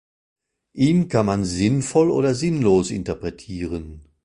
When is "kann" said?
1.09-1.27